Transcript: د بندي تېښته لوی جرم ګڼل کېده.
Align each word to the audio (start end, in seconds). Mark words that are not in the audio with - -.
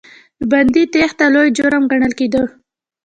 د 0.39 0.41
بندي 0.51 0.83
تېښته 0.93 1.25
لوی 1.33 1.49
جرم 1.57 1.83
ګڼل 1.91 2.13
کېده. 2.19 2.43